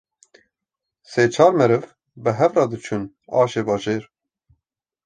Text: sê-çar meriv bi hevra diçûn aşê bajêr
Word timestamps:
sê-çar 1.11 1.51
meriv 1.59 1.83
bi 2.23 2.31
hevra 2.39 2.65
diçûn 2.71 3.03
aşê 3.41 3.61
bajêr 3.67 4.03